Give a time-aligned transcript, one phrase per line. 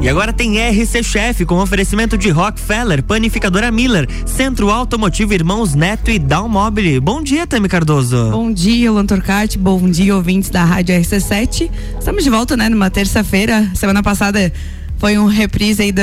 [0.00, 6.08] E agora tem RC Chef com oferecimento de Rockefeller, Panificadora Miller, Centro Automotivo Irmãos Neto
[6.08, 7.00] e Dalmobile.
[7.00, 8.30] Bom dia, Tami Cardoso.
[8.30, 9.58] Bom dia, Luan Torcati.
[9.58, 11.68] Bom dia, ouvintes da Rádio RC7.
[11.98, 13.68] Estamos de volta, né, numa terça-feira.
[13.74, 14.52] Semana passada
[14.98, 16.02] foi um reprise aí do,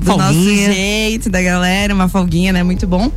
[0.00, 2.62] do nosso jeito, da galera, uma folguinha, né?
[2.62, 3.10] Muito bom.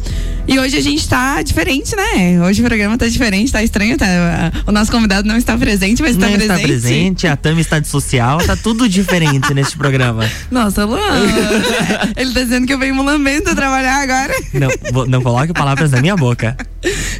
[0.47, 2.41] E hoje a gente tá diferente, né?
[2.41, 4.07] Hoje o programa tá diferente, tá estranho, tá?
[4.65, 6.55] O nosso convidado não está presente, mas está não presente.
[6.55, 10.23] está presente, a Tami está de social, tá tudo diferente neste programa.
[10.49, 11.01] Nossa, Luan,
[12.15, 14.33] ele tá dizendo que eu venho mulambento trabalhar agora.
[14.53, 16.55] Não, não coloque palavras na minha boca.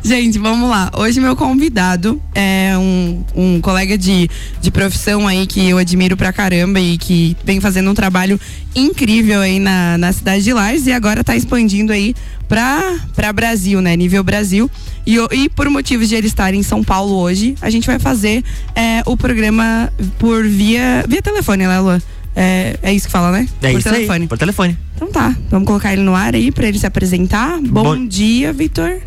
[0.02, 0.90] Gente, vamos lá.
[0.96, 4.30] Hoje meu convidado é um, um colega de,
[4.62, 8.40] de profissão aí que eu admiro pra caramba e que vem fazendo um trabalho
[8.76, 12.16] incrível aí na, na cidade de Lages e agora está expandindo aí
[12.48, 13.96] para para Brasil, né?
[13.96, 14.70] Nível Brasil.
[15.06, 18.44] E, e por motivos de ele estar em São Paulo hoje, a gente vai fazer
[18.76, 22.02] é, o programa por via via telefone, né, Lua?
[22.36, 23.48] É, é isso que fala, né?
[23.64, 24.22] É por isso telefone.
[24.22, 24.78] Aí, por telefone.
[24.96, 27.60] Então tá, vamos colocar ele no ar aí para ele se apresentar.
[27.62, 28.08] Bom, Bom...
[28.08, 29.02] dia, Vitor.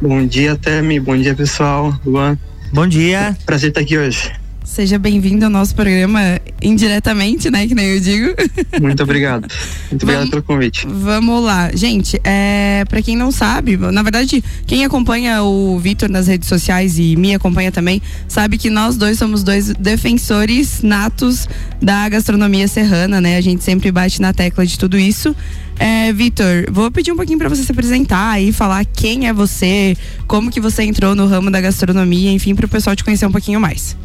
[0.00, 1.00] Bom dia, Temi.
[1.00, 1.98] Bom dia, pessoal.
[2.04, 2.38] Luan.
[2.70, 3.34] Bom dia.
[3.46, 4.30] Prazer estar aqui hoje.
[4.66, 7.68] Seja bem-vindo ao nosso programa indiretamente, né?
[7.68, 8.34] Que nem eu digo.
[8.82, 9.46] Muito obrigado.
[9.90, 10.86] Muito obrigado pelo convite.
[10.86, 11.70] Vamos lá.
[11.72, 16.98] Gente, é, para quem não sabe, na verdade, quem acompanha o Vitor nas redes sociais
[16.98, 21.48] e me acompanha também, sabe que nós dois somos dois defensores natos
[21.80, 23.36] da gastronomia serrana, né?
[23.36, 25.34] A gente sempre bate na tecla de tudo isso.
[25.78, 29.96] É, Vitor, vou pedir um pouquinho para você se apresentar e falar quem é você,
[30.26, 33.32] como que você entrou no ramo da gastronomia, enfim, para o pessoal te conhecer um
[33.32, 33.96] pouquinho mais.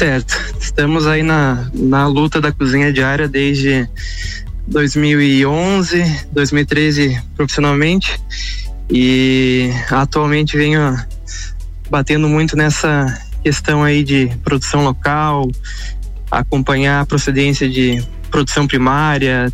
[0.00, 0.34] Certo.
[0.58, 3.86] Estamos aí na, na luta da cozinha diária desde
[4.66, 8.18] 2011, 2013 profissionalmente
[8.90, 10.96] e atualmente venho
[11.90, 15.46] batendo muito nessa questão aí de produção local,
[16.30, 19.52] acompanhar a procedência de produção primária,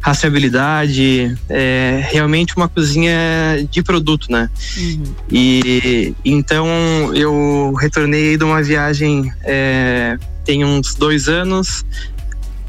[0.00, 3.12] rastreabilidade, é realmente uma cozinha
[3.70, 4.48] de produto, né?
[4.76, 5.02] Uhum.
[5.30, 6.66] E então
[7.14, 11.84] eu retornei de uma viagem é, tem uns dois anos,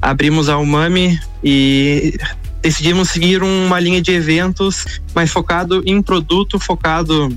[0.02, 2.18] abrimos a Umami e
[2.62, 7.32] decidimos seguir uma linha de eventos mais focado em produto, focado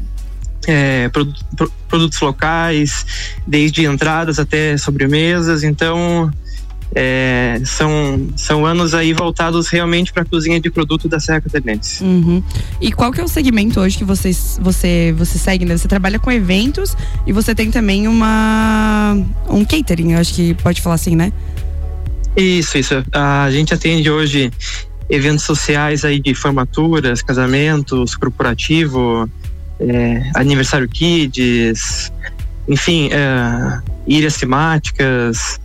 [0.67, 1.11] é,
[1.89, 3.07] produtos locais,
[3.47, 5.63] desde entradas até sobremesas.
[5.63, 6.31] Então
[6.95, 12.03] é, são, são anos aí voltados realmente para a cozinha de produto da Serra Catarinense.
[12.05, 12.43] Uhum.
[12.81, 14.31] E qual que é o segmento hoje que você,
[14.61, 15.65] você, você segue?
[15.65, 15.77] Né?
[15.77, 19.17] Você trabalha com eventos e você tem também uma
[19.49, 21.33] um catering, eu acho que pode falar assim, né?
[22.37, 23.05] Isso, isso.
[23.13, 24.51] A gente atende hoje
[25.09, 29.29] eventos sociais aí de formaturas, casamentos, corporativo,
[29.79, 32.11] é, aniversário kids,
[32.69, 35.61] enfim, é, ilhas temáticas,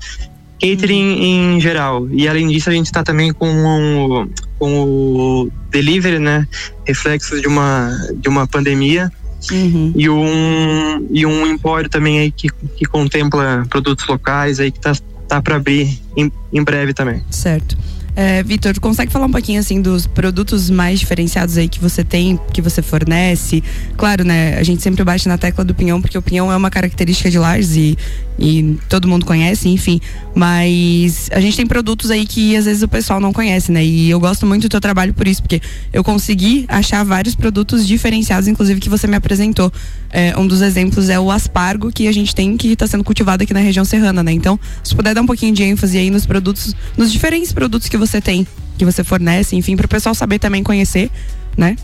[0.60, 1.56] catering uhum.
[1.56, 2.08] em geral.
[2.12, 6.48] E além disso, a gente está também com, um, com o delivery, né?
[6.86, 9.12] Reflexos de uma, de uma pandemia.
[9.52, 9.94] Uhum.
[9.96, 14.94] E, um, e um empório também aí que, que contempla produtos locais aí que tá,
[15.28, 17.24] tá para abrir em, em breve também.
[17.30, 17.78] Certo.
[18.20, 22.40] É, Vitor, consegue falar um pouquinho assim dos produtos mais diferenciados aí que você tem,
[22.52, 23.64] que você fornece?
[23.96, 24.58] Claro, né?
[24.58, 27.38] A gente sempre bate na tecla do pinhão, porque o pinhão é uma característica de
[27.38, 27.96] Lars e,
[28.40, 30.00] e todo mundo conhece, enfim.
[30.36, 33.84] Mas a gente tem produtos aí que às vezes o pessoal não conhece, né?
[33.84, 35.62] E eu gosto muito do teu trabalho por isso, porque
[35.92, 39.72] eu consegui achar vários produtos diferenciados, inclusive que você me apresentou.
[40.12, 43.44] É, um dos exemplos é o aspargo que a gente tem que está sendo cultivado
[43.44, 44.32] aqui na região serrana, né?
[44.32, 47.98] Então, se puder dar um pouquinho de ênfase aí nos produtos, nos diferentes produtos que
[47.98, 48.46] você tem,
[48.78, 51.10] que você fornece, enfim, para o pessoal saber também conhecer,
[51.58, 51.76] né?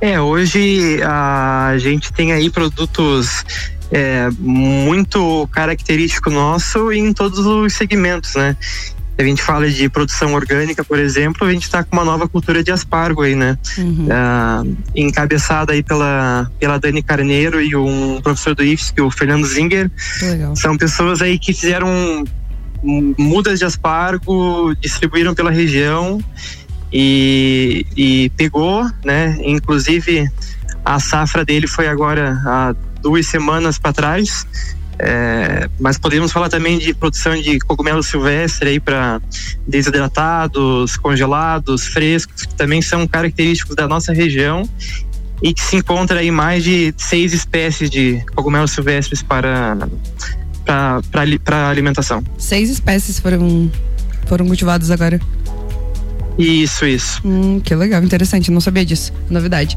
[0.00, 3.44] É, hoje a gente tem aí produtos
[3.90, 8.56] é, muito característico nosso em todos os segmentos, né?
[9.20, 12.62] a gente fala de produção orgânica, por exemplo, a gente está com uma nova cultura
[12.64, 13.58] de aspargo aí, né?
[13.76, 14.06] Uhum.
[14.06, 19.90] Uh, encabeçada aí pela, pela Dani Carneiro e um professor do IFSC, o Fernando Zinger.
[20.22, 20.56] Legal.
[20.56, 22.24] São pessoas aí que fizeram
[22.82, 26.18] mudas de aspargo, distribuíram pela região
[26.90, 29.38] e, e pegou, né?
[29.44, 30.30] Inclusive
[30.82, 34.46] a safra dele foi agora há duas semanas para trás
[35.02, 39.18] é, mas podemos falar também de produção de cogumelo silvestre aí para
[39.66, 44.68] desidratados, congelados, frescos, que também são característicos da nossa região
[45.42, 49.78] e que se encontra aí mais de seis espécies de cogumelos silvestres para
[50.66, 52.22] para alimentação.
[52.36, 53.72] Seis espécies foram
[54.26, 55.18] foram cultivadas agora.
[56.38, 57.20] Isso, isso.
[57.24, 59.12] Hum, que legal, interessante, não sabia disso.
[59.30, 59.76] Novidade.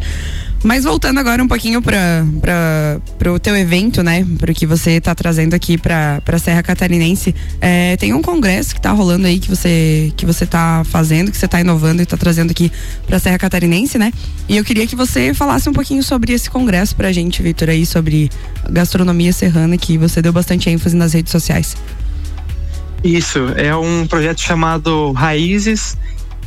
[0.63, 3.01] Mas voltando agora um pouquinho para
[3.33, 4.25] o teu evento, né?
[4.39, 7.35] Para o que você está trazendo aqui para a Serra Catarinense.
[7.59, 11.37] É, tem um congresso que está rolando aí que você que você está fazendo, que
[11.37, 12.71] você está inovando e está trazendo aqui
[13.05, 14.13] para a Serra Catarinense, né?
[14.47, 17.69] E eu queria que você falasse um pouquinho sobre esse congresso para a gente, Vitor,
[17.69, 18.29] aí sobre
[18.69, 21.75] gastronomia serrana, que você deu bastante ênfase nas redes sociais.
[23.03, 25.97] Isso, é um projeto chamado Raízes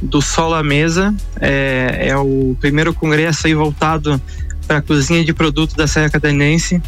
[0.00, 1.14] do Solo à Mesa.
[1.40, 4.20] É, é o primeiro congresso aí voltado
[4.66, 6.82] para a cozinha de produto da Serra Catarinense.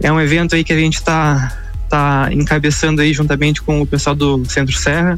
[0.00, 1.56] É um evento aí que a gente está
[1.88, 5.16] tá encabeçando aí juntamente com o pessoal do Centro Serra.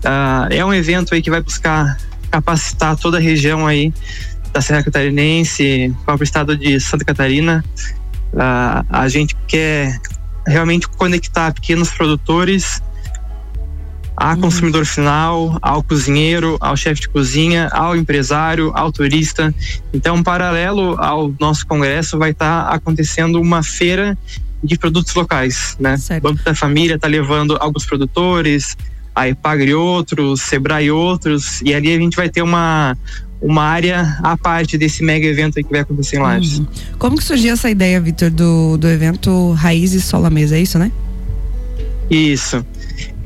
[0.00, 1.98] Uh, é um evento aí que vai buscar
[2.30, 3.92] capacitar toda a região aí
[4.52, 7.64] da Serra Catarinense, próprio estado de Santa Catarina.
[8.32, 10.00] Uh, a gente quer
[10.46, 12.82] realmente conectar pequenos produtores
[14.20, 14.40] a uhum.
[14.42, 19.52] consumidor final, ao cozinheiro, ao chefe de cozinha, ao empresário, ao turista.
[19.94, 24.18] Então, paralelo ao nosso congresso, vai estar tá acontecendo uma feira
[24.62, 25.96] de produtos locais, né?
[25.96, 26.22] Certo.
[26.22, 28.76] O Banco da Família está levando alguns produtores,
[29.14, 32.96] a Epagre outros, Sebrae outros, e ali a gente vai ter uma
[33.40, 36.58] uma área à parte desse mega evento que vai acontecer em Lages.
[36.58, 36.66] Uhum.
[36.98, 40.92] Como que surgiu essa ideia, Vitor, do, do evento Raízes Sola Mesa, é isso, né?
[42.10, 42.62] Isso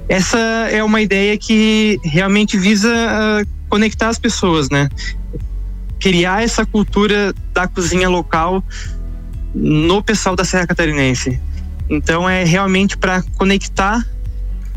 [0.08, 0.38] essa
[0.70, 4.88] é uma ideia que realmente visa uh, conectar as pessoas, né?
[5.98, 8.62] Criar essa cultura da cozinha local
[9.54, 11.40] no pessoal da Serra Catarinense.
[11.88, 14.04] Então é realmente para conectar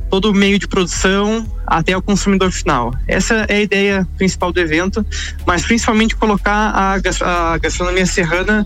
[0.09, 2.93] todo o meio de produção até o consumidor final.
[3.07, 5.05] Essa é a ideia principal do evento,
[5.45, 6.93] mas principalmente colocar a,
[7.53, 8.65] a gastronomia serrana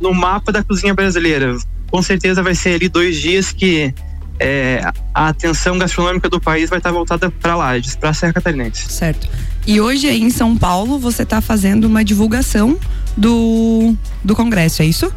[0.00, 1.56] no mapa da cozinha brasileira.
[1.90, 3.92] Com certeza vai ser ali dois dias que
[4.40, 4.82] é,
[5.14, 8.92] a atenção gastronômica do país vai estar voltada para Lages, para a Serra Catarinense.
[8.92, 9.28] Certo.
[9.66, 12.78] E hoje aí em São Paulo você está fazendo uma divulgação
[13.16, 13.94] do,
[14.24, 15.12] do congresso, é isso?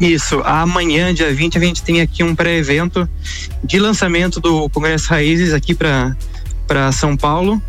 [0.00, 0.40] Isso.
[0.44, 3.08] Amanhã, dia 20, a gente tem aqui um pré-evento
[3.64, 7.60] de lançamento do Congresso Raízes aqui para São Paulo.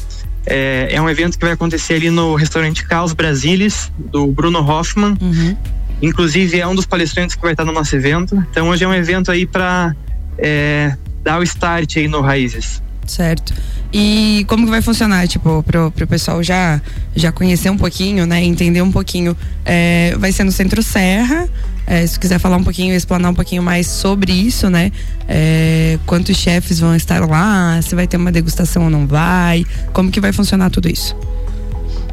[0.45, 5.17] É, é, um evento que vai acontecer ali no restaurante Caos Brasilis, do Bruno Hoffman.
[5.19, 5.57] Uhum.
[6.01, 8.35] Inclusive, é um dos palestrantes que vai estar no nosso evento.
[8.51, 9.95] Então, hoje é um evento aí para
[10.41, 12.81] é, dar o start aí no Raízes.
[13.05, 13.53] Certo.
[13.91, 16.79] E como que vai funcionar, tipo, pro, pro pessoal já,
[17.15, 18.43] já conhecer um pouquinho, né?
[18.43, 19.35] Entender um pouquinho.
[19.65, 21.49] É, vai ser no Centro Serra.
[21.87, 24.91] É, se quiser falar um pouquinho, explanar um pouquinho mais sobre isso, né?
[25.27, 30.11] É, quantos chefes vão estar lá, se vai ter uma degustação ou não vai, como
[30.11, 31.17] que vai funcionar tudo isso?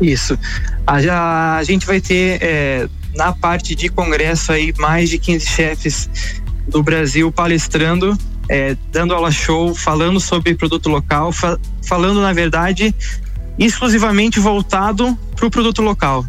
[0.00, 0.38] Isso.
[0.87, 6.08] A, a gente vai ter é, na parte de congresso aí mais de 15 chefes
[6.68, 8.16] do Brasil palestrando,
[8.48, 12.94] é, dando aula show, falando sobre produto local, fa falando, na verdade,
[13.58, 16.26] exclusivamente voltado para o produto local.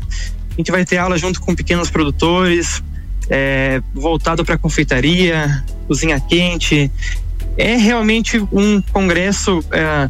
[0.52, 2.84] A gente vai ter aula junto com pequenos produtores,
[3.30, 6.92] é, voltado para confeitaria, cozinha quente.
[7.58, 9.64] É realmente um congresso.
[9.72, 10.08] É,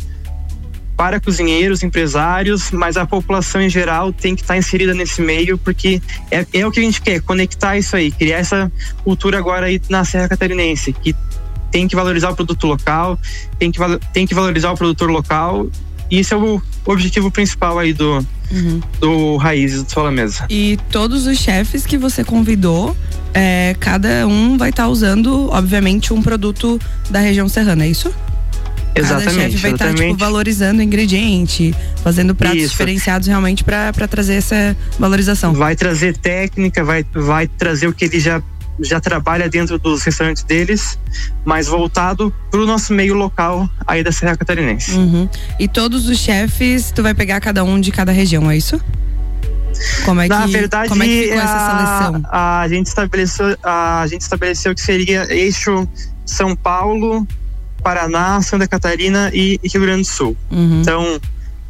[0.98, 6.02] para cozinheiros, empresários, mas a população em geral tem que estar inserida nesse meio, porque
[6.32, 8.72] é, é o que a gente quer, conectar isso aí, criar essa
[9.04, 11.16] cultura agora aí na Serra Catarinense, que
[11.72, 13.20] tem que valorizar o produto local,
[13.60, 13.80] tem que,
[14.12, 15.68] tem que valorizar o produtor local.
[16.10, 18.82] E isso é o objetivo principal aí do, uhum.
[19.00, 20.46] do Raízes do Sola Mesa.
[20.50, 22.96] E todos os chefes que você convidou,
[23.34, 26.80] é, cada um vai estar tá usando, obviamente, um produto
[27.10, 28.12] da região serrana, é isso?
[29.00, 29.26] Exatamente.
[29.26, 32.72] Cada chefe vai estar tá, tipo, valorizando o ingrediente, fazendo pratos Isso.
[32.72, 35.54] diferenciados realmente para trazer essa valorização.
[35.54, 38.42] Vai trazer técnica, vai, vai trazer o que ele já
[38.80, 41.00] já trabalha dentro dos restaurantes deles,
[41.44, 44.92] mas voltado para o nosso meio local aí da Serra Catarinense.
[44.92, 45.28] Uhum.
[45.60, 48.80] E todos os chefes, tu vai pegar cada um de cada região, é isso?
[50.06, 52.24] Como é que, Na verdade, como é que ficou a, essa seleção?
[52.32, 55.88] A, gente estabeleceu, a, a gente estabeleceu que seria eixo
[56.26, 57.28] São Paulo,
[57.84, 60.38] Paraná, Santa Catarina e Rio Grande do Sul.
[60.52, 60.82] Uhum.
[60.82, 61.20] Então,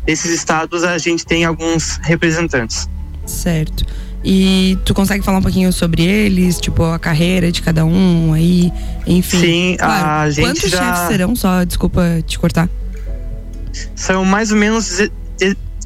[0.05, 2.89] esses estados a gente tem alguns representantes.
[3.25, 3.85] Certo.
[4.23, 8.71] E tu consegue falar um pouquinho sobre eles, tipo a carreira de cada um aí,
[9.05, 9.39] enfim.
[9.39, 10.05] Sim, claro.
[10.05, 10.95] a gente Quantos já...
[10.95, 11.35] chefes serão?
[11.35, 12.69] Só, desculpa te cortar.
[13.95, 15.09] São mais ou menos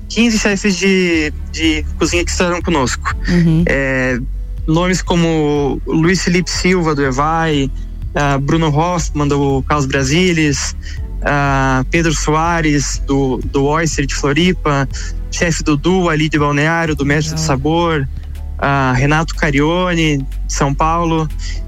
[0.09, 3.15] 15 chefes de, de cozinha que estarão conosco.
[3.27, 3.63] Uhum.
[3.65, 4.19] É,
[4.67, 7.69] nomes como Luiz Felipe Silva, do Evai,
[8.15, 10.75] uh, Bruno Hoffman, do Carlos Brasilis,
[11.21, 14.87] uh, Pedro Soares, do, do Oyster de Floripa,
[15.31, 18.07] chefe Dudu ali de Balneário, do Mestre do Sabor,
[18.57, 21.27] uh, Renato Carione, de São Paulo.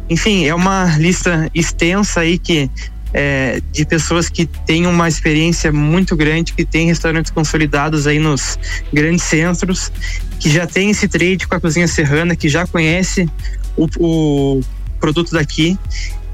[0.10, 2.70] Enfim, é uma lista extensa aí que
[3.14, 8.58] é, de pessoas que têm uma experiência muito grande, que têm restaurantes consolidados aí nos
[8.92, 9.92] grandes centros,
[10.40, 13.30] que já tem esse trade com a cozinha serrana, que já conhece
[13.78, 14.62] o, o
[15.00, 15.78] produto daqui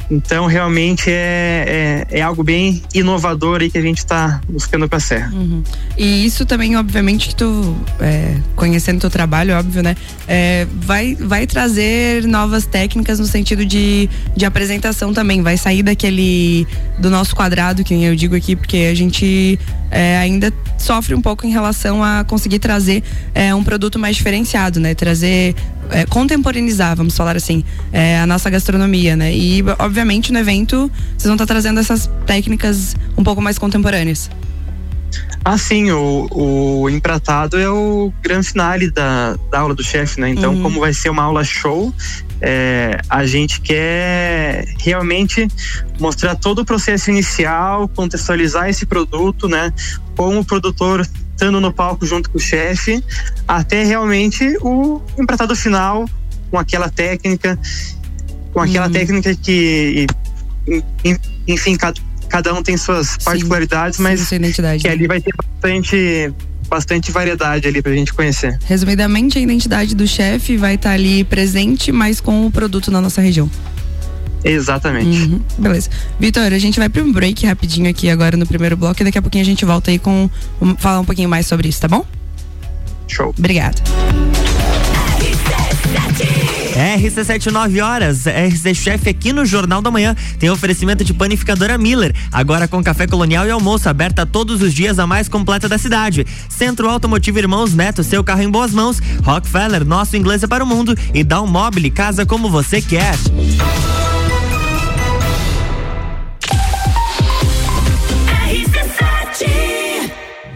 [0.09, 4.97] então, realmente é, é, é, algo bem inovador aí que a gente está buscando para
[4.97, 5.31] a Serra.
[5.33, 5.63] Uhum.
[5.97, 9.95] E isso também, obviamente, que tu, é, conhecendo teu trabalho, óbvio, né?
[10.27, 15.43] É, vai, vai trazer novas técnicas no sentido de, de apresentação também.
[15.43, 19.59] Vai sair daquele, do nosso quadrado, que eu digo aqui, porque a gente
[19.91, 24.79] é, ainda sofre um pouco em relação a conseguir trazer é, um produto mais diferenciado,
[24.79, 24.95] né?
[24.95, 25.55] Trazer
[25.89, 29.33] é, contemporaneizar, vamos falar assim, é, a nossa gastronomia, né?
[29.33, 34.29] E, obviamente, no evento, vocês vão estar trazendo essas técnicas um pouco mais contemporâneas.
[35.43, 40.29] Ah, sim, o, o empratado é o grande finale da, da aula do chefe, né?
[40.29, 40.61] Então, uhum.
[40.61, 41.93] como vai ser uma aula show,
[42.41, 45.47] é, a gente quer realmente
[45.99, 49.73] mostrar todo o processo inicial, contextualizar esse produto, né?
[50.15, 51.07] Com o produtor
[51.39, 53.01] estando no palco junto com o chefe,
[53.47, 56.03] até realmente o empratado final,
[56.51, 57.57] com aquela técnica,
[58.51, 58.91] com aquela uhum.
[58.91, 60.05] técnica que,
[61.47, 64.03] enfim, cada, cada um tem suas particularidades, Sim.
[64.03, 64.77] mas Sim, que né?
[64.85, 66.33] ali vai ter bastante
[66.69, 68.59] bastante variedade ali pra gente conhecer.
[68.65, 73.01] Resumidamente, a identidade do chefe vai estar tá ali presente, mas com o produto na
[73.01, 73.49] nossa região.
[74.43, 75.29] Exatamente.
[75.29, 75.89] Uhum, beleza.
[76.19, 79.17] Vitor, a gente vai para um break rapidinho aqui agora no primeiro bloco e daqui
[79.17, 80.29] a pouquinho a gente volta aí com
[80.61, 82.05] um, falar um pouquinho mais sobre isso, tá bom?
[83.07, 83.33] Show.
[83.37, 83.81] Obrigada.
[86.79, 88.25] RC7, 9 horas.
[88.25, 90.15] RC Chef aqui no Jornal da Manhã.
[90.37, 92.15] Tem oferecimento de panificadora Miller.
[92.31, 96.25] Agora com café colonial e almoço aberta todos os dias, a mais completa da cidade.
[96.47, 99.01] Centro Automotivo Irmãos Neto, seu carro em boas mãos.
[99.23, 100.95] Rockefeller, nosso inglês é para o mundo.
[101.13, 103.15] E dá um mobile, casa como você quer.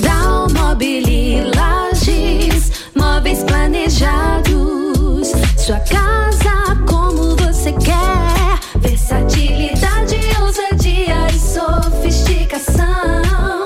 [0.00, 5.28] Dalmobili Lages, móveis planejados.
[5.56, 8.58] Sua casa como você quer.
[8.80, 12.82] Versatilidade, ousadia e sofisticação.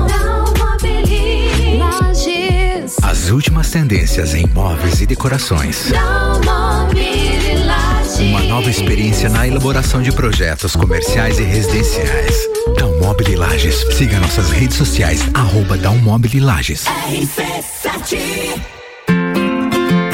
[0.06, 2.96] Dalmobili Lages.
[3.02, 5.90] As últimas tendências em móveis e decorações.
[5.90, 6.69] Dalmobili
[8.70, 12.36] Nova experiência na elaboração de projetos comerciais e residenciais.
[12.78, 13.84] Dalmobile Lages.
[13.96, 16.84] Siga nossas redes sociais, arroba Dalmobile Lages.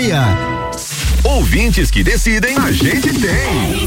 [0.00, 0.24] meia.
[1.22, 3.86] Ouvintes que decidem, a gente tem.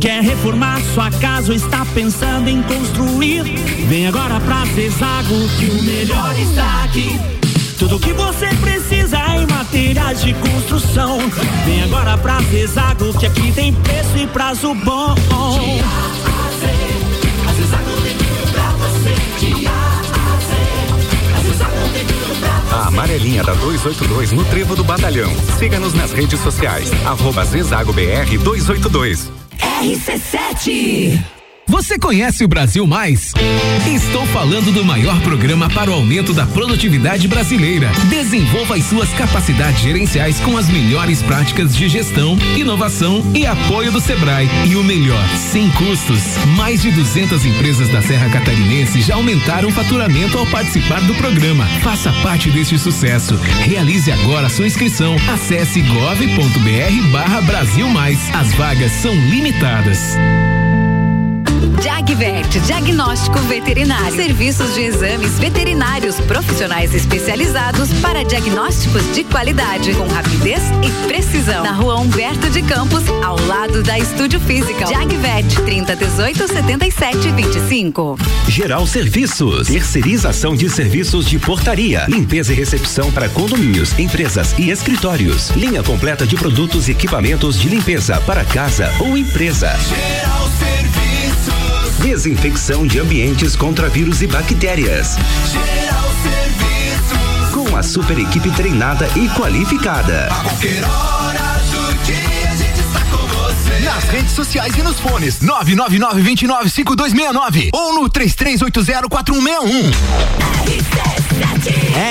[0.00, 3.42] Quer reformar sua casa ou está pensando em construir?
[3.88, 7.18] Vem agora pra Zezago que o melhor está aqui.
[7.78, 11.18] Tudo que você precisa em materiais de construção.
[11.64, 15.16] Vem agora pra Zezago que aqui tem preço e prazo bom.
[22.70, 25.30] A amarelinha da 282 no Trevo do Batalhão.
[25.58, 26.88] Siga-nos nas redes sociais.
[27.04, 29.47] Arroba Zezago BR 282.
[29.80, 31.37] RC7
[31.68, 33.32] você conhece o Brasil Mais?
[33.86, 37.90] Estou falando do maior programa para o aumento da produtividade brasileira.
[38.08, 44.00] Desenvolva as suas capacidades gerenciais com as melhores práticas de gestão, inovação e apoio do
[44.00, 44.48] Sebrae.
[44.66, 46.22] E o melhor, sem custos.
[46.56, 51.66] Mais de 200 empresas da Serra Catarinense já aumentaram o faturamento ao participar do programa.
[51.82, 53.36] Faça parte deste sucesso.
[53.62, 55.16] Realize agora sua inscrição.
[55.32, 58.18] Acesse gov.br/barra Brasil Mais.
[58.34, 60.16] As vagas são limitadas.
[61.82, 64.16] Jagvet, diagnóstico veterinário.
[64.16, 71.62] Serviços de exames veterinários profissionais especializados para diagnósticos de qualidade, com rapidez e precisão.
[71.62, 74.86] Na rua Humberto de Campos, ao lado da Estúdio Física.
[74.86, 78.18] Jagvet, 30 18 77 25.
[78.48, 85.50] Geral Serviços, terceirização de serviços de portaria, limpeza e recepção para condomínios, empresas e escritórios.
[85.50, 89.68] Linha completa de produtos e equipamentos de limpeza para casa ou empresa.
[89.68, 90.47] Geral Serviços.
[92.00, 95.16] Desinfecção de ambientes contra vírus e bactérias.
[95.50, 97.50] Geral Serviços.
[97.52, 100.28] Com a super equipe treinada e qualificada.
[100.30, 101.27] A qualquer hora
[104.10, 105.40] Redes sociais e nos fones.
[105.42, 109.92] 999 29 5269 ou no 33804161.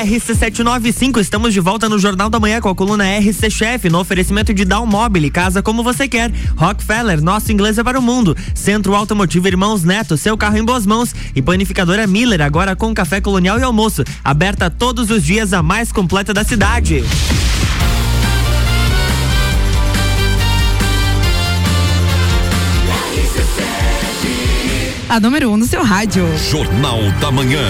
[0.06, 4.54] RC795, estamos de volta no Jornal da Manhã com a coluna RC Chef, no oferecimento
[4.54, 6.32] de Down Mobile, casa como você quer.
[6.56, 8.38] Rockefeller, nosso inglês é para o mundo.
[8.54, 11.16] Centro Automotivo Irmãos Neto, seu carro em boas mãos.
[11.36, 14.04] E panificadora Miller, agora com café colonial e almoço.
[14.24, 17.04] Aberta todos os dias, a mais completa da cidade.
[25.10, 26.26] A número 1 um no seu rádio.
[26.38, 27.64] Jornal da Manhã.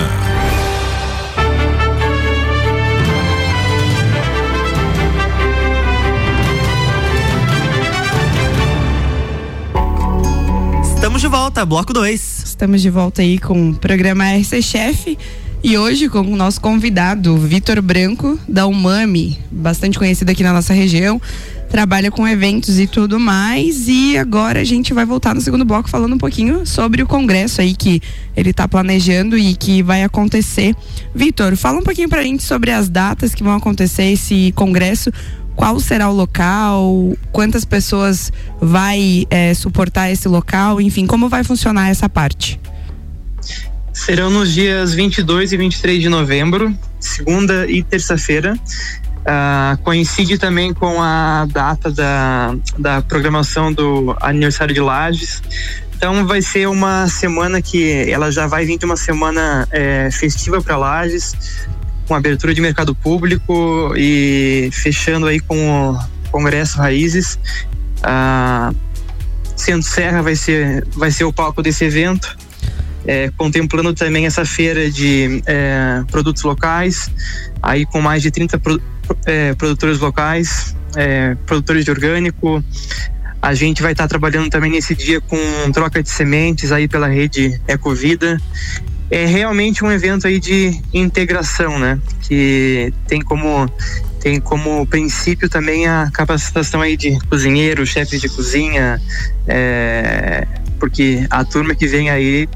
[10.96, 12.44] Estamos de volta, bloco 2.
[12.44, 15.18] Estamos de volta aí com o programa RC Chef
[15.64, 20.74] e hoje com o nosso convidado, Vitor Branco, da Umami, bastante conhecido aqui na nossa
[20.74, 21.22] região.
[21.70, 23.88] Trabalha com eventos e tudo mais.
[23.88, 27.62] E agora a gente vai voltar no segundo bloco falando um pouquinho sobre o congresso
[27.62, 28.02] aí que
[28.36, 30.76] ele está planejando e que vai acontecer.
[31.14, 35.12] Vitor, fala um pouquinho pra gente sobre as datas que vão acontecer esse congresso
[35.58, 41.90] qual será o local, quantas pessoas vai é, suportar esse local, enfim, como vai funcionar
[41.90, 42.60] essa parte?
[43.92, 48.56] Serão nos dias 22 e 23 de novembro, segunda e terça-feira.
[49.28, 55.42] Uh, coincide também com a data da, da programação do aniversário de Lages.
[55.98, 60.62] Então vai ser uma semana que ela já vai vir de uma semana é, festiva
[60.62, 61.36] para Lages
[62.08, 66.00] com abertura de mercado público e fechando aí com o
[66.32, 67.38] Congresso Raízes.
[68.02, 68.72] A
[69.56, 72.38] Centro Serra vai ser, vai ser o palco desse evento,
[73.08, 77.10] é, contemplando também essa feira de é, produtos locais,
[77.64, 78.82] aí com mais de 30 pro,
[79.26, 82.64] é, produtores locais, é, produtores de orgânico.
[83.42, 85.38] A gente vai estar trabalhando também nesse dia com
[85.72, 88.38] troca de sementes aí pela rede Ecovida
[89.10, 92.00] é realmente um evento aí de integração, né?
[92.22, 93.70] Que tem como
[94.20, 99.02] tem como princípio também a capacitação aí de cozinheiro, chefe de cozinha,
[99.48, 100.46] é,
[100.78, 102.48] porque a turma que vem aí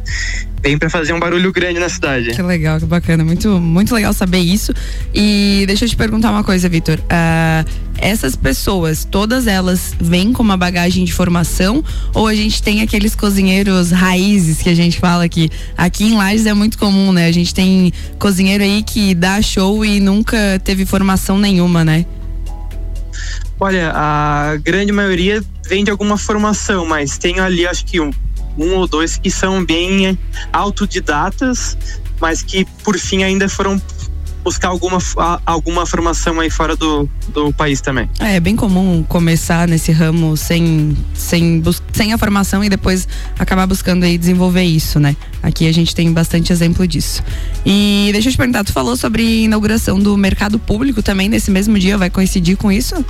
[0.61, 2.31] vem para fazer um barulho grande na cidade.
[2.31, 4.73] Que legal, que bacana, muito muito legal saber isso.
[5.13, 6.99] E deixa eu te perguntar uma coisa, Vitor.
[6.99, 12.81] Uh, essas pessoas, todas elas vêm com uma bagagem de formação ou a gente tem
[12.81, 17.27] aqueles cozinheiros raízes que a gente fala que aqui em Lages é muito comum, né?
[17.27, 22.05] A gente tem cozinheiro aí que dá show e nunca teve formação nenhuma, né?
[23.59, 28.11] Olha, a grande maioria vem de alguma formação, mas tem ali acho que um,
[28.57, 30.17] um ou dois que são bem
[30.51, 31.77] autodidatas,
[32.19, 33.81] mas que por fim ainda foram
[34.43, 34.97] buscar alguma,
[35.45, 38.09] alguma formação aí fora do, do país também.
[38.19, 41.61] É, é bem comum começar nesse ramo sem, sem,
[41.93, 45.15] sem a formação e depois acabar buscando aí desenvolver isso, né?
[45.41, 47.23] Aqui a gente tem bastante exemplo disso.
[47.65, 51.77] E deixa eu te perguntar, tu falou sobre inauguração do mercado público também nesse mesmo
[51.79, 53.03] dia, vai coincidir com isso?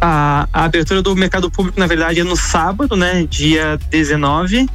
[0.00, 3.26] A, a abertura do mercado público, na verdade, é no sábado, né?
[3.28, 4.66] Dia 19.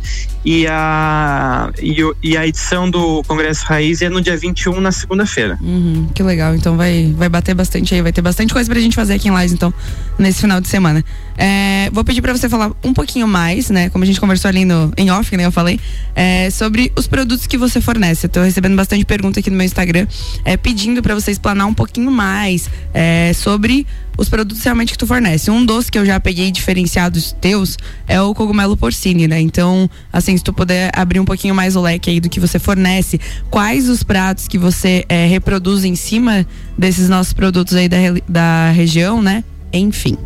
[0.45, 5.57] E a, e, e a edição do Congresso Raiz é no dia 21, na segunda-feira.
[5.59, 6.53] Uhum, que legal.
[6.53, 9.31] Então vai, vai bater bastante aí, vai ter bastante coisa pra gente fazer aqui em
[9.31, 9.73] Lages, então,
[10.19, 11.03] nesse final de semana.
[11.35, 13.89] É, vou pedir pra você falar um pouquinho mais, né?
[13.89, 15.79] Como a gente conversou ali no, em off, nem eu falei,
[16.13, 18.27] é, sobre os produtos que você fornece.
[18.27, 20.05] Eu tô recebendo bastante pergunta aqui no meu Instagram,
[20.43, 23.87] é, pedindo pra você explanar um pouquinho mais é, sobre
[24.17, 25.49] os produtos realmente que tu fornece.
[25.51, 29.39] Um dos que eu já peguei diferenciados teus é o cogumelo porcine, né?
[29.39, 32.59] Então, assim, se tu puder abrir um pouquinho mais o leque aí do que você
[32.59, 36.45] fornece, quais os pratos que você eh, reproduz em cima
[36.77, 37.97] desses nossos produtos aí da,
[38.27, 39.43] da região, né?
[39.71, 40.17] Enfim.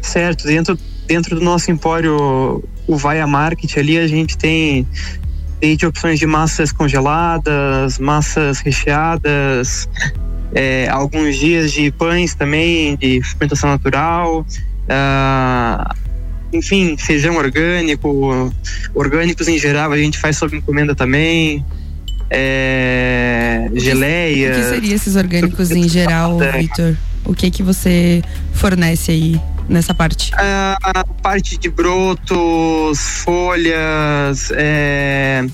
[0.00, 4.86] Certo, dentro, dentro do nosso empório, o Vaia Market ali, a gente tem
[5.60, 9.88] desde opções de massas congeladas, massas recheadas,
[10.54, 14.44] é, alguns dias de pães também, de fermentação natural,
[14.88, 15.94] ah,
[16.52, 18.52] enfim, feijão orgânico,
[18.94, 21.64] orgânicos em geral a gente faz sob encomenda também,
[22.28, 24.52] é, O geleia.
[24.54, 26.96] que seria esses orgânicos em geral, Vitor?
[27.24, 30.32] O que que você fornece aí nessa parte?
[30.36, 35.44] a parte de brotos, folhas, é,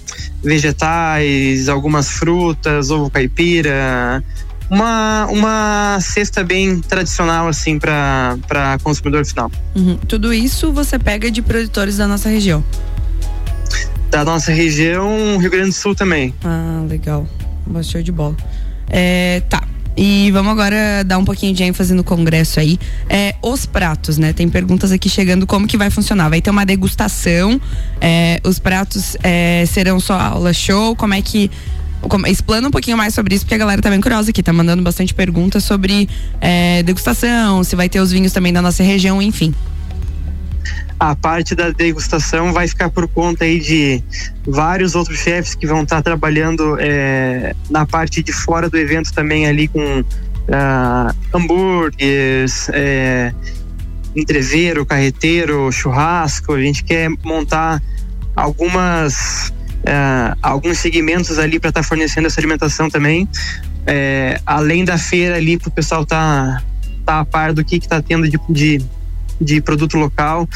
[0.43, 4.23] vegetais, algumas frutas, ovo caipira.
[4.69, 9.51] Uma, uma cesta bem tradicional, assim, para consumidor final.
[9.75, 9.97] Uhum.
[10.09, 12.65] Tudo isso você pega de produtores da nossa região.
[14.11, 16.35] Da nossa região, Rio Grande do Sul também.
[16.45, 17.27] Ah, legal.
[17.83, 18.37] Show de bola.
[18.89, 19.63] É, tá.
[19.97, 22.79] E vamos agora dar um pouquinho de ênfase no congresso aí.
[23.09, 24.33] É, os pratos, né?
[24.33, 26.29] Tem perguntas aqui chegando como que vai funcionar.
[26.29, 27.61] Vai ter uma degustação.
[28.01, 30.95] é, os pratos é, serão só aula show.
[30.95, 31.51] Como é que.
[32.27, 34.83] Explana um pouquinho mais sobre isso, porque a galera tá bem curiosa aqui, tá mandando
[34.83, 36.09] bastante perguntas sobre
[36.41, 39.55] é, degustação, se vai ter os vinhos também da nossa região, enfim.
[40.99, 44.03] A parte da degustação vai ficar por conta aí de
[44.47, 49.47] vários outros chefes que vão estar trabalhando é, na parte de fora do evento também
[49.47, 50.03] ali com
[50.51, 53.33] ah, hambúrgueres, é,
[54.15, 56.55] entreveiro, carreteiro, churrasco.
[56.55, 57.83] A gente quer montar
[58.35, 59.53] algumas
[59.87, 63.29] ah, alguns segmentos ali para estar fornecendo essa alimentação também.
[63.87, 66.63] É, além da feira ali para o pessoal tá
[67.05, 68.85] tá a par do que que tá tendo de, de
[69.41, 70.49] de produto local,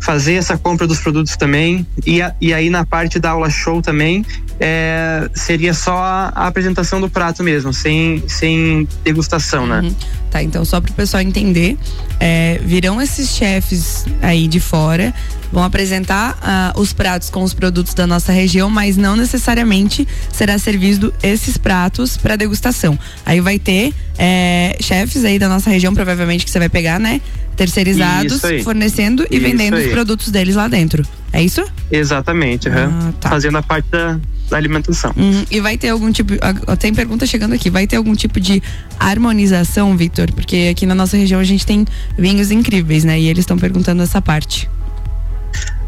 [0.00, 1.86] fazer essa compra dos produtos também.
[2.06, 4.24] E, a- e aí na parte da aula show também,
[4.58, 9.90] é, seria só a, apresentação do prato mesmo, sem, sem degustação, né?
[10.30, 11.78] Tá, então só para o pessoal entender,
[12.18, 15.14] é, virão esses chefes aí de fora,
[15.52, 20.58] vão apresentar ah, os pratos com os produtos da nossa região, mas não necessariamente será
[20.58, 22.98] servido esses pratos para degustação.
[23.24, 27.20] Aí vai ter é, chefes aí da nossa região, provavelmente que você vai pegar, né?
[27.54, 29.90] Terceirizados, fornecendo e Isso vendendo os aí.
[29.90, 31.02] produtos deles lá dentro.
[31.36, 31.62] É isso?
[31.92, 33.12] Exatamente, aham.
[33.20, 34.18] fazendo a parte da,
[34.48, 35.12] da alimentação.
[35.14, 35.44] Uhum.
[35.50, 36.32] E vai ter algum tipo.
[36.40, 37.68] ah, Tem pergunta chegando aqui.
[37.68, 38.62] Vai ter algum tipo de
[38.98, 40.32] harmonização, Victor?
[40.32, 41.84] Porque aqui na nossa região a gente tem
[42.16, 43.20] vinhos incríveis, né?
[43.20, 44.66] E eles estão perguntando essa parte.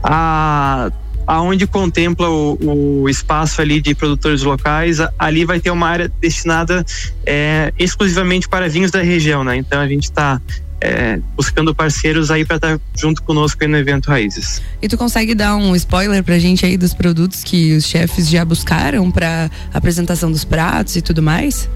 [0.02, 0.92] a
[1.26, 6.82] aonde contempla o, o espaço ali de produtores locais, ali vai ter uma área destinada
[7.26, 9.56] é, exclusivamente para vinhos da região, né?
[9.56, 10.40] Então a gente está
[11.36, 14.62] buscando parceiros aí para estar junto conosco aí no evento Raízes.
[14.80, 18.44] E tu consegue dar um spoiler pra gente aí dos produtos que os chefes já
[18.44, 21.68] buscaram pra apresentação dos pratos e tudo mais?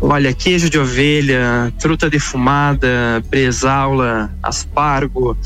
[0.00, 5.36] Olha, queijo de ovelha, truta defumada, bresaula, aspargo,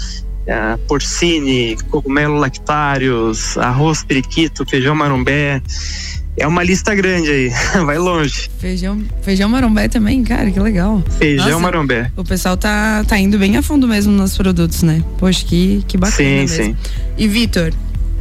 [0.47, 5.63] eh, porcine, cogumelo lactários, arroz periquito, feijão marumbé.
[6.37, 7.51] É uma lista grande aí,
[7.85, 8.51] vai longe.
[8.59, 11.03] Feijão, feijão marombé também, cara, que legal.
[11.19, 12.11] Feijão Nossa, marombé.
[12.17, 15.05] O pessoal tá, tá indo bem a fundo mesmo nos produtos, né?
[15.19, 16.65] Poxa, que, que bacana Sim, mesmo.
[16.65, 16.77] sim.
[17.19, 17.73] E Vitor,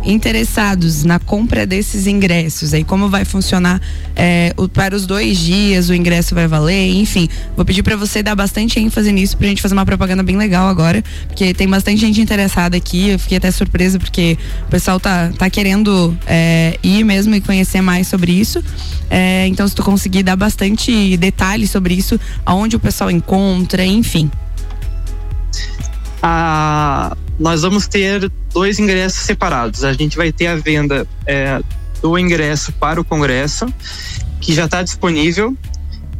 [0.04, 3.82] interessados na compra desses ingressos aí, como vai funcionar
[4.16, 7.28] é, o- para os dois dias, o ingresso vai valer, enfim.
[7.56, 10.68] Vou pedir para você dar bastante ênfase nisso pra gente fazer uma propaganda bem legal
[10.68, 13.10] agora, porque tem bastante gente interessada aqui.
[13.10, 14.38] Eu fiquei até surpresa porque
[14.68, 18.64] o pessoal tá, tá querendo é, ir mesmo e conhecer mais sobre isso.
[19.10, 24.30] É, então, se tu conseguir dar bastante detalhes sobre isso, aonde o pessoal encontra, enfim.
[26.24, 29.84] Ah, nós vamos ter dois ingressos separados.
[29.84, 31.60] A gente vai ter a venda é,
[32.00, 33.66] do ingresso para o congresso,
[34.40, 35.58] que já está disponível.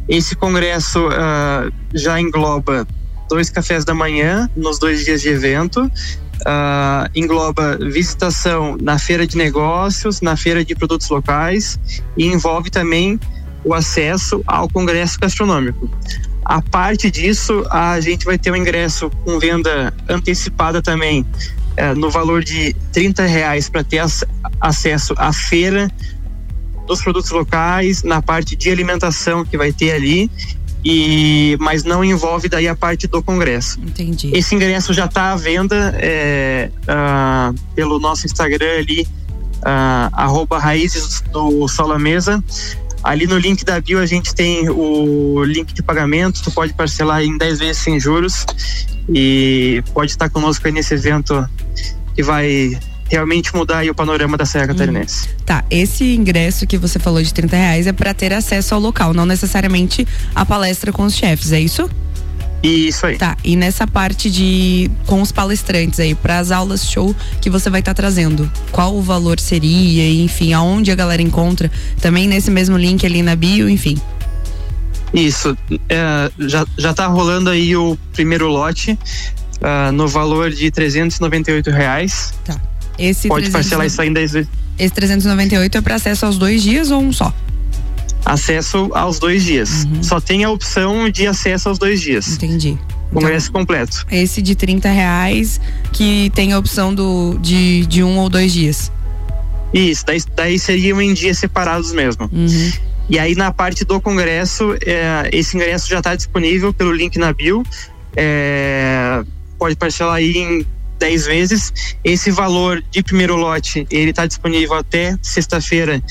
[0.08, 2.86] Esse congresso ah, já engloba
[3.28, 5.88] dois cafés da manhã nos dois dias de evento.
[6.44, 11.78] Ah, engloba visitação na feira de negócios, na feira de produtos locais
[12.16, 13.20] e envolve também
[13.64, 15.88] o acesso ao congresso gastronômico.
[16.44, 21.24] A parte disso, a gente vai ter um ingresso com venda antecipada também
[21.76, 24.26] é, no valor de 30 reais para ter ac
[24.60, 25.90] acesso à feira
[26.86, 30.30] dos produtos locais, na parte de alimentação que vai ter ali
[30.84, 33.80] e mas não envolve daí a parte do congresso.
[33.80, 34.30] Entendi.
[34.34, 39.06] Esse ingresso já está à venda é, ah, pelo nosso Instagram ali,
[39.64, 42.42] ah, arroba raízes do Sola Mesa.
[43.02, 47.22] Ali no link da bio a gente tem o link de pagamento, tu pode parcelar
[47.22, 48.46] em 10 vezes sem juros
[49.08, 51.48] e pode estar conosco aí nesse evento
[52.14, 52.78] que vai
[53.10, 55.28] realmente mudar o panorama da Serra Catarinense.
[55.44, 59.12] Tá, esse ingresso que você falou de 30 reais é para ter acesso ao local,
[59.12, 61.90] não necessariamente a palestra com os chefes, é isso?
[62.62, 63.18] Isso aí.
[63.18, 67.68] Tá, e nessa parte de com os palestrantes aí, para as aulas show que você
[67.68, 71.70] vai estar trazendo, qual o valor seria, enfim, aonde a galera encontra?
[72.00, 73.98] Também nesse mesmo link ali na bio, enfim.
[75.12, 75.56] Isso,
[75.88, 78.98] é, já, já tá rolando aí o primeiro lote
[79.60, 82.32] ah, no valor de 398 reais.
[82.44, 82.58] Tá.
[82.98, 84.50] Esse Pode 300 parcelar isso aí em 10 vezes.
[84.78, 87.32] Esse 398 é para acesso aos dois dias ou um só?
[88.24, 89.86] Acesso aos dois dias.
[90.00, 92.26] Só tem a opção de acesso aos dois dias.
[92.26, 92.34] Uhum.
[92.34, 92.78] Entendi.
[93.12, 94.06] Congresso completo.
[94.10, 95.60] Esse de 30 reais
[95.92, 98.90] que tem a opção do, de, de um ou dois dias.
[99.72, 102.28] Isso, daí, daí seriam em dias separados mesmo.
[102.32, 102.72] Uhum.
[103.08, 107.32] E aí na parte do congresso, é, esse ingresso já está disponível pelo link na
[107.32, 107.62] bio.
[108.16, 109.22] É,
[109.58, 110.66] pode parcelar aí em
[110.98, 111.72] 10 vezes.
[112.04, 116.02] Esse valor de primeiro lote, ele está disponível até sexta-feira,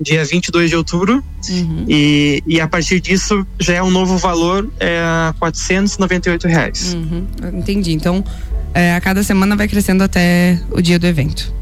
[0.00, 1.22] dia 22 de outubro.
[1.48, 1.84] Uhum.
[1.88, 5.02] E, e a partir disso já é um novo valor, é
[5.38, 6.94] 498 reais.
[6.94, 7.26] Uhum.
[7.58, 7.92] Entendi.
[7.92, 8.24] Então,
[8.72, 11.52] é, a cada semana vai crescendo até o dia do evento.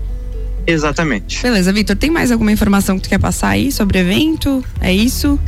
[0.66, 1.42] Exatamente.
[1.42, 4.64] Beleza, Vitor, tem mais alguma informação que tu quer passar aí sobre o evento?
[4.80, 5.38] É isso?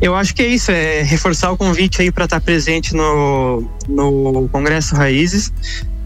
[0.00, 4.48] Eu acho que é isso, é reforçar o convite aí para estar presente no, no
[4.50, 5.52] Congresso Raízes,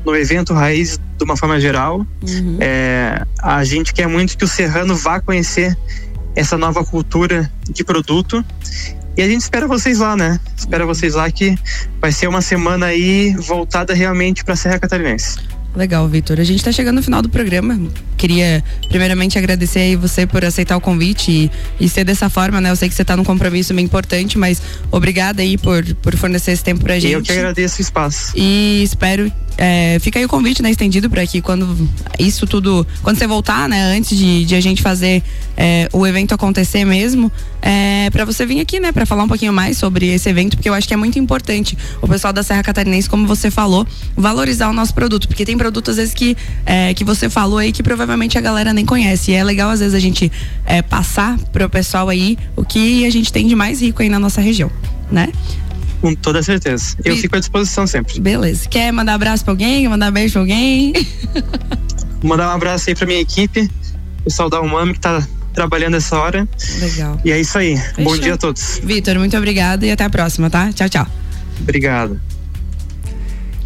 [0.05, 2.07] no evento Raízes de uma forma geral.
[2.61, 5.77] É, a gente quer muito que o Serrano vá conhecer
[6.35, 8.45] essa nova cultura de produto.
[9.17, 10.41] E a gente espera vocês lá, né?
[10.57, 11.57] Espera vocês lá que
[12.01, 15.39] vai ser uma semana aí voltada realmente para a Serra Catarinense.
[15.77, 16.39] Legal, Vitor.
[16.39, 17.81] A gente está chegando no final do programa.
[18.17, 22.71] Queria primeiramente agradecer aí você por aceitar o convite e, e ser dessa forma, né?
[22.71, 26.53] Eu sei que você está num compromisso bem importante, mas obrigada aí por, por fornecer
[26.53, 27.13] esse tempo pra gente.
[27.13, 28.33] Eu que agradeço o espaço.
[28.37, 29.31] E espero.
[29.57, 32.87] É, fica aí o convite, né, estendido para que quando isso tudo.
[33.03, 35.23] Quando você voltar, né, antes de, de a gente fazer
[35.57, 37.31] é, o evento acontecer mesmo,
[37.63, 40.69] é, para você vir aqui, né, para falar um pouquinho mais sobre esse evento, porque
[40.69, 44.69] eu acho que é muito importante o pessoal da Serra Catarinense, como você falou, valorizar
[44.69, 47.83] o nosso produto, porque tem produtos às vezes que, é, que você falou aí que
[47.83, 49.31] provavelmente a galera nem conhece.
[49.31, 50.31] E é legal, às vezes, a gente
[50.67, 54.19] é, passar pro pessoal aí o que a gente tem de mais rico aí na
[54.19, 54.71] nossa região,
[55.11, 55.33] né?
[56.03, 56.97] Com toda certeza.
[57.03, 58.21] Eu fico à disposição sempre.
[58.21, 58.69] Beleza.
[58.69, 59.89] Quer mandar abraço pra alguém?
[59.89, 60.93] Mandar beijo pra alguém?
[62.23, 63.71] Mandar um abraço aí pra minha equipe,
[64.21, 66.47] o pessoal da Umami que tá trabalhando essa hora.
[66.79, 67.19] Legal.
[67.25, 67.77] E é isso aí.
[67.97, 68.19] Bom Fechou.
[68.19, 68.81] dia a todos.
[68.85, 70.71] Vitor, muito obrigada e até a próxima, tá?
[70.75, 71.07] Tchau, tchau.
[71.59, 72.21] Obrigado.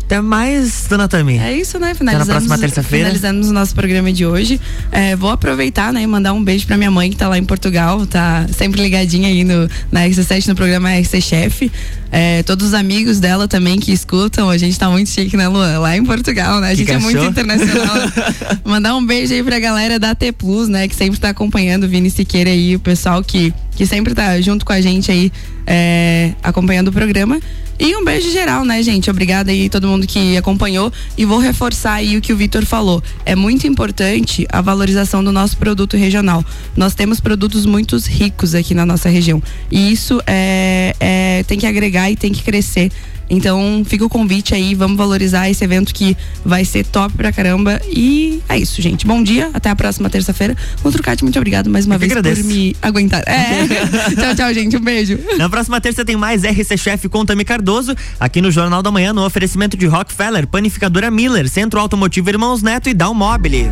[0.08, 1.36] Até mais, dona Tami.
[1.36, 1.90] É isso, né?
[1.90, 3.08] Até na Finalizamos, próxima terça-feira.
[3.08, 4.58] Finalizamos o nosso programa de hoje.
[4.90, 7.44] É, vou aproveitar, né, e mandar um beijo pra minha mãe que tá lá em
[7.44, 11.70] Portugal, tá sempre ligadinha aí no, na RC7 no programa RC Chef.
[12.10, 15.78] É, todos os amigos dela também que escutam, a gente tá muito chique, né, Luan?
[15.78, 16.70] Lá em Portugal, né?
[16.70, 17.96] A gente que é muito internacional.
[18.64, 21.88] mandar um beijo aí pra galera da T Plus, né, que sempre tá acompanhando o
[21.88, 25.30] Vini Siqueira aí, o pessoal que, que sempre tá junto com a gente aí,
[25.66, 27.38] é, acompanhando o programa.
[27.80, 29.08] E um beijo geral, né, gente?
[29.08, 30.92] Obrigada aí todo mundo que acompanhou.
[31.16, 33.00] E vou reforçar aí o que o Vitor falou.
[33.24, 36.44] É muito importante a valorização do nosso produto regional.
[36.76, 39.40] Nós temos produtos muito ricos aqui na nossa região.
[39.70, 42.90] E isso é, é- tem que agregar e tem que crescer.
[43.30, 47.80] Então, fica o convite aí, vamos valorizar esse evento que vai ser top pra caramba.
[47.86, 49.06] E é isso, gente.
[49.06, 50.56] Bom dia, até a próxima terça-feira.
[50.82, 52.42] Com Trucati, muito obrigado mais uma Eu vez agradeço.
[52.42, 53.22] por me aguentar.
[53.26, 53.66] É.
[54.16, 54.76] tchau, tchau, gente.
[54.76, 55.18] Um beijo.
[55.36, 59.12] Na próxima terça tem mais RC Chef com Tami Cardoso, aqui no Jornal da Manhã,
[59.12, 63.70] no oferecimento de Rockefeller, Panificadora Miller, Centro Automotivo Irmãos Neto e Down Mobile.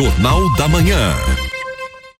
[0.00, 1.49] Jornal da Manhã.